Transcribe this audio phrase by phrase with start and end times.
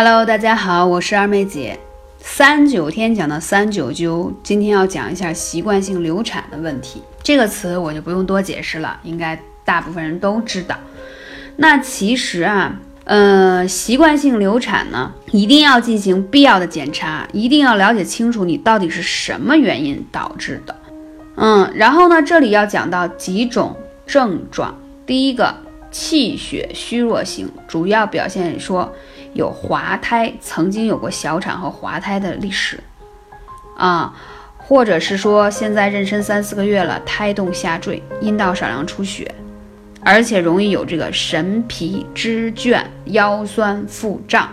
[0.00, 1.76] Hello，大家好，我是二妹姐。
[2.20, 7.02] 三九天讲的三九灸，今天要讲一下习惯性流产的问题。
[7.20, 10.76] 这个词我就不用多解释了，应该大部分人都知道。
[11.56, 12.76] 那其实啊，
[13.06, 20.76] 呃，习惯性流产呢，一定要进行必要的检查，一定要了解清楚你到底是什么原因导致的。
[21.34, 23.74] 嗯，然后呢，这里要讲到几种
[24.06, 24.78] 症状。
[25.04, 25.52] 第一个，
[25.90, 28.94] 气血虚弱型，主要表现说。
[29.38, 32.80] 有滑胎，曾经有过小产和滑胎的历史，
[33.76, 34.12] 啊，
[34.56, 39.32] 或者是说现在妊娠三四个月了，胎动下坠，阴道少量出血，
[40.02, 44.48] 而且容易有这个神疲肢倦、腰酸腹胀。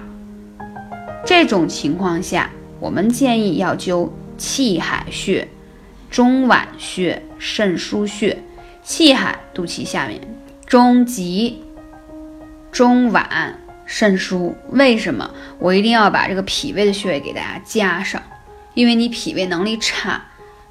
[1.25, 5.47] 这种情况下，我们建议要灸气海穴、
[6.11, 8.37] 中脘穴、肾腧穴。
[8.83, 10.21] 气海肚脐下面，
[10.67, 11.63] 中极、
[12.71, 13.55] 中脘。
[13.85, 18.21] 肾腧为什么我一定要把这个脾胃的穴位给大家加上？
[18.73, 20.21] 因为你脾胃能力差，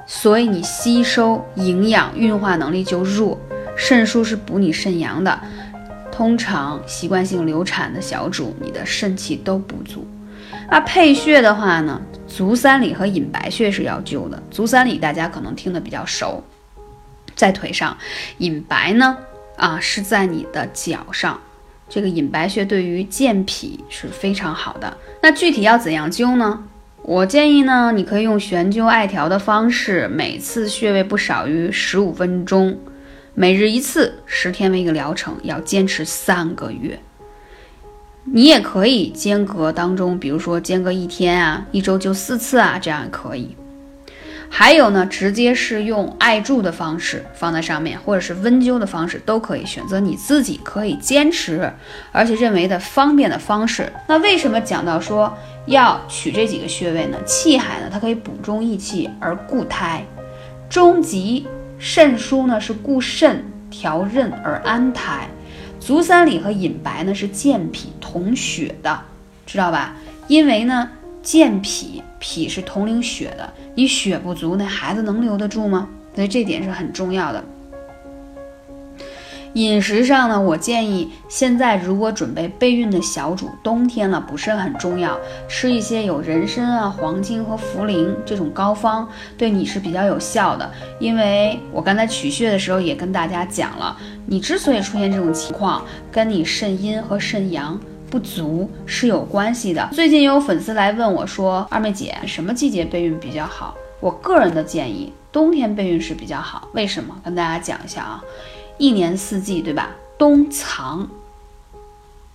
[0.07, 3.41] 所以你吸收营养、运化能力就弱。
[3.77, 5.41] 肾腧是补你肾阳的，
[6.13, 10.07] 通常习惯性流产的小主，你的肾气都不足。
[10.71, 14.43] 那配穴的话呢，足三里和隐白穴是要灸的。
[14.51, 16.43] 足三里大家可能听得比较熟，
[17.35, 17.97] 在腿上；
[18.39, 19.17] 隐白呢，
[19.57, 21.41] 啊是在你的脚上。
[21.89, 24.97] 这个隐白穴对于健脾是非常好的。
[25.23, 26.65] 那具体要怎样灸呢？
[27.03, 32.79] 我建议呢，你可以用悬灸艾条的方式，每次穴位不少于十五分钟，
[33.35, 36.99] 每日一次，十天为一个疗程，要坚持三个月。
[38.25, 43.55] 你也可以间隔当中，比如说间隔一天啊，一周灸四次啊，这样也可以。
[44.57, 51.69] 还有呢，直接是用艾柱的方式放在上面，或者是温灸的方式都可以选择你自己可以坚持，
[52.13, 53.93] 而且认为的方便的方式。
[54.07, 57.19] 那为什么讲到说要取这几个穴位呢？
[57.27, 60.03] 气海呢，它可以补中益气而固胎；
[60.71, 65.27] 中极肾腧呢是固肾调任而安胎；
[65.81, 69.01] 足三里和隐白呢是健脾统血的，
[69.45, 69.97] 知道吧？
[70.29, 70.89] 因为呢。
[71.25, 75.89] 健脾，脾是统领血的，你血不足，那孩子能留得住吗？
[76.15, 77.43] 所以这点是很重要的。
[79.55, 85.17] 饮食上呢，我建议现在如果准备备孕的小主，冬天了补肾很重要，
[85.49, 89.09] 吃一些有人参啊、黄精和茯苓这种膏方，
[89.39, 90.71] 对你是比较有效的。
[90.99, 93.97] 因为我刚才取穴的时候也跟大家讲了，
[94.27, 97.81] 你之所以出现这种情况，跟你肾阴和肾阳。
[98.15, 99.89] 不足是有关系的。
[99.91, 106.69] 最近有粉丝来问我说：“二妹姐，什么季节备孕比较好？”我个人的建议，冬天备孕是比较好。
[106.75, 107.21] 为什么？
[107.25, 108.25] 跟大家讲一下啊，
[108.79, 109.91] 一年四季，对吧？
[110.17, 111.09] 冬藏，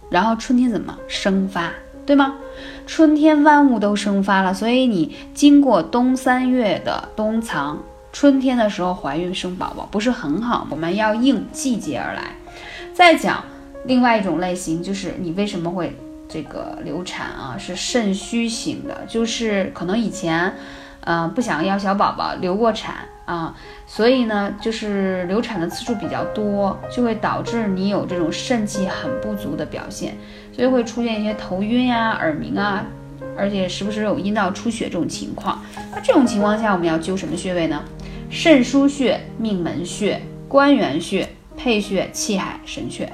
[0.10, 1.72] 然后春天怎么生发，
[2.06, 2.36] 对吗？
[2.86, 10.68] 春天万物都生发了，所以你经过冬三月的冬藏，春天的时候怀孕生宝宝不是很好？
[10.70, 12.36] 我们要应季节而来。
[12.94, 13.42] 再讲。
[13.86, 15.96] 另外一种类型就是你为什么会
[16.28, 17.56] 这个流产啊？
[17.58, 20.54] 是肾虚型的，就是可能以前，
[21.06, 23.56] 嗯，不想要小宝宝，流过产啊，
[23.88, 30.16] 所以呢，就是流产的次数比较多，就会导致你有这种肾气很不足的表现，
[30.54, 32.86] 所以会出现一些头晕呀、耳鸣啊，
[33.36, 35.64] 而且时不时有阴道出血这种情况。
[35.92, 37.84] 那这种情况下，我们要灸什么穴位呢？
[38.30, 43.08] 肾腧穴、命门穴、关元穴、配穴气海神阙。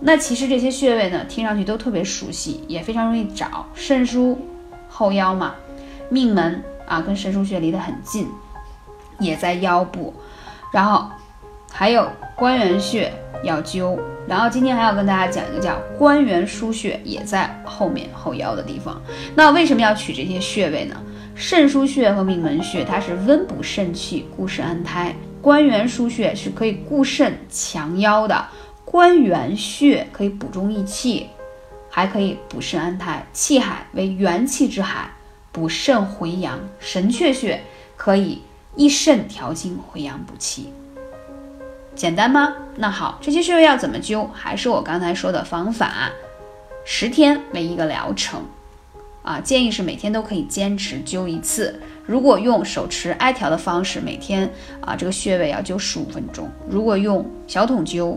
[0.00, 3.66] 那其实这些穴位呢，听上去都特别熟悉，也非常容易找。
[3.74, 4.36] 肾腧
[4.88, 5.54] 后腰嘛，
[6.08, 8.28] 命门啊，跟肾腧穴离得很近，
[9.18, 10.12] 也在腰部。
[10.72, 11.08] 然后
[11.72, 13.12] 还有关元穴
[13.42, 13.98] 要灸。
[14.28, 19.00] 然后今天还要跟大家讲一个叫关元腧穴，也在后面后腰的地方。
[19.34, 20.96] 那为什么要取这些穴位呢？
[21.34, 28.44] 肾腧穴和命门穴它是温补肾气、固肾安胎；关元腧穴是可以固肾强腰的。
[28.86, 31.28] 关元穴可以补中益气，
[31.90, 33.26] 还可以补肾安胎。
[33.32, 35.10] 气海为元气之海，
[35.50, 36.58] 补肾回阳。
[36.78, 37.60] 神阙穴
[37.96, 38.40] 可以
[38.76, 40.72] 益肾调经，回阳补气。
[41.96, 42.54] 简单吗？
[42.76, 44.28] 那好，这些穴位要怎么灸？
[44.32, 46.10] 还是我刚才说的方法，
[46.84, 48.44] 十天为一个疗程
[49.22, 51.82] 啊，建议是每天都可以坚持灸一次。
[52.06, 54.48] 如果用手持艾条的方式，每天
[54.80, 56.48] 啊这个穴位要灸十五分钟。
[56.70, 58.16] 如果用小筒灸。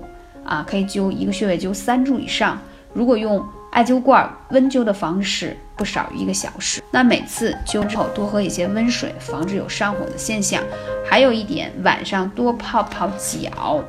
[0.50, 2.60] 啊，可以灸一个穴位灸三柱以上。
[2.92, 3.40] 如果用
[3.72, 6.82] 艾灸罐温灸的方式，不少于一个小时。
[6.90, 10.64] 那每次灸之后多喝一些温水，防止有上火的现象。
[11.08, 13.80] 还有一点，晚上多泡泡脚，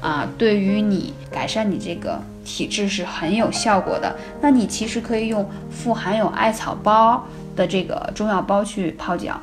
[0.00, 4.14] 啊，对于你改善你这个体质是很有效果的。
[4.40, 7.26] 那你其实可以用富含有艾草包
[7.56, 9.40] 的这个中药包去泡脚。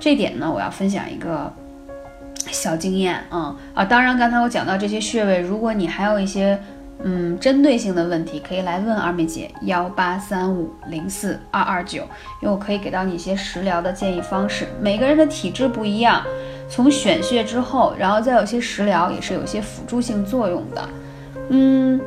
[0.00, 1.52] 这点呢，我要分享一个
[2.50, 3.84] 小经验啊啊！
[3.84, 6.58] 当然，刚才我讲到这些穴位，如果你还有一些
[7.02, 12.02] 嗯针对性的问题，可以来问二妹姐幺八三五零四二二九，
[12.42, 14.66] 因为我可以给到你一些食疗的建议方式。
[14.80, 16.22] 每个人的体质不一样，
[16.68, 20.88] 从选穴之后，然后再有些食疗也是有些辅助性作用的。
[21.50, 22.00] 嗯，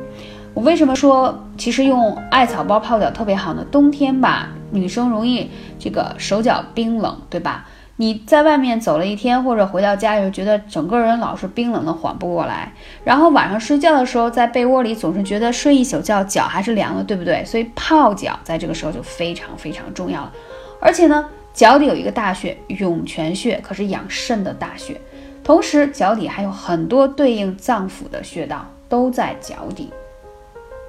[0.54, 3.64] 我为什么说其实用艾草包泡脚特别好呢？
[3.70, 7.66] 冬天吧，女生容易这个手脚冰冷，对吧？
[8.02, 12.72] 你在外面走了一天，或者回到家里就觉得整个人老是冰冷的，缓不过来。
[13.04, 17.44] 然后晚上睡觉的时候，在被窝里总是觉得睡一宿觉，脚还是凉的，对不对？
[17.44, 20.32] 所以泡脚在这个时候就非常非常重要了。
[20.80, 25.00] 而且呢，脚底有一个大穴涌泉穴，可是养肾的大穴。
[25.44, 29.92] 同时，脚底还有很多对应脏腑的穴道都在脚底。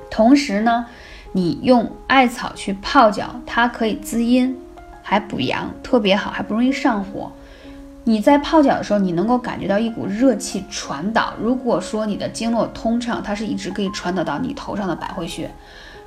[0.09, 0.88] 同时呢，
[1.31, 4.57] 你用艾草去泡脚，它可以滋阴。
[5.13, 7.31] 还补阳，特别好，还不容易上火。
[8.04, 11.36] 你在泡脚的时候，你能够感觉到一股热气传导。
[11.39, 15.48] 如果说你的经络通畅，它是一直可以传导到你头上的百会穴。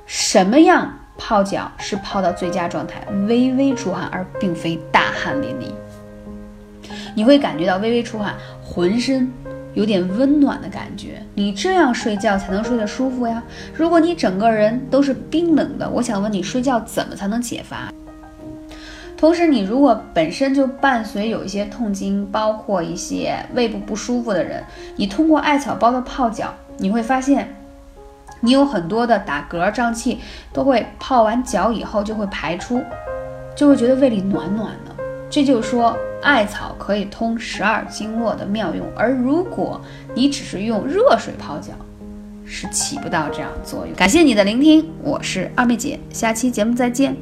[0.05, 3.01] 什么样泡脚是泡到最佳状态？
[3.29, 6.91] 微微出汗，而并非大汗淋漓。
[7.15, 9.31] 你会感觉到微微出汗，浑身
[9.73, 11.23] 有点温暖的感觉。
[11.33, 13.41] 你这样睡觉才能睡得舒服呀。
[13.73, 17.89] 如果你整个人都是冰冷的，我想问你，睡觉怎么才能解乏？
[19.17, 24.63] 同时，你如果本身就伴随有一些痛经，包括一些胃部不舒服的人，
[24.95, 27.55] 你通过艾草包的泡脚，你会发现，
[28.41, 30.19] 你有很多的打嗝胀气
[30.53, 32.83] 都会泡完脚以后就会排出，
[33.55, 34.95] 就会觉得胃里暖暖的。
[35.31, 38.85] 这就是说，艾草可以通十二经络的妙用。
[38.95, 39.81] 而如果
[40.13, 41.73] 你只是用热水泡脚，
[42.45, 43.95] 是起不到这样作用。
[43.95, 47.17] 感谢你的聆听，我是二妹姐，下期节目再见。